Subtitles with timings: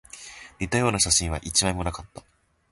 [0.59, 2.23] 似たような写真は一枚もなかった